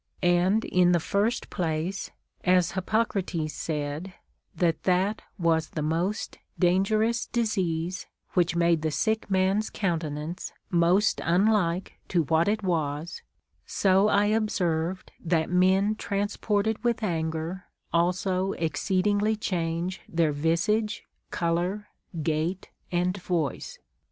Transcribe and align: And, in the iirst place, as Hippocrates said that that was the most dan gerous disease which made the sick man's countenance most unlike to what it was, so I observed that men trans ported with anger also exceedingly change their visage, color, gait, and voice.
And, 0.23 0.65
in 0.65 0.93
the 0.93 0.97
iirst 1.13 1.51
place, 1.51 2.09
as 2.43 2.71
Hippocrates 2.71 3.53
said 3.53 4.15
that 4.55 4.81
that 4.81 5.21
was 5.37 5.69
the 5.69 5.83
most 5.83 6.39
dan 6.57 6.83
gerous 6.83 7.31
disease 7.31 8.07
which 8.33 8.55
made 8.55 8.81
the 8.81 8.89
sick 8.89 9.29
man's 9.29 9.69
countenance 9.69 10.53
most 10.71 11.21
unlike 11.23 11.99
to 12.07 12.23
what 12.23 12.47
it 12.47 12.63
was, 12.63 13.21
so 13.67 14.07
I 14.07 14.25
observed 14.25 15.11
that 15.23 15.51
men 15.51 15.93
trans 15.93 16.35
ported 16.35 16.83
with 16.83 17.03
anger 17.03 17.65
also 17.93 18.53
exceedingly 18.53 19.35
change 19.35 20.01
their 20.09 20.31
visage, 20.31 21.03
color, 21.29 21.89
gait, 22.23 22.69
and 22.91 23.15
voice. 23.17 23.77